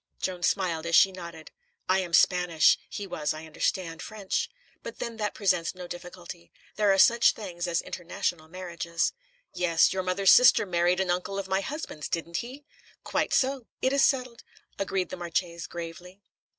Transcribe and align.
Joan 0.19 0.41
smiled 0.41 0.87
as 0.87 0.95
she 0.95 1.11
nodded. 1.11 1.51
"I 1.87 1.99
am 1.99 2.13
Spanish; 2.15 2.79
he 2.89 3.05
was, 3.05 3.35
I 3.35 3.45
understand, 3.45 4.01
French. 4.01 4.49
But 4.81 4.97
then 4.97 5.17
that 5.17 5.35
presents 5.35 5.75
no 5.75 5.85
difficulty. 5.85 6.51
There 6.75 6.91
are 6.91 6.97
such 6.97 7.33
things 7.33 7.67
as 7.67 7.83
international 7.83 8.47
marriages." 8.47 9.13
"Yes. 9.53 9.93
Your 9.93 10.01
mother's 10.01 10.31
sister 10.31 10.65
married 10.65 10.99
an 11.01 11.11
uncle 11.11 11.37
of 11.37 11.47
my 11.47 11.61
husband's, 11.61 12.09
didn't 12.09 12.37
she?" 12.37 12.65
"Quite 13.03 13.31
so. 13.31 13.67
It 13.79 13.93
is 13.93 14.03
settled," 14.03 14.43
agreed 14.79 15.09
the 15.09 15.17
Marchese 15.17 15.67
gravely. 15.69 16.19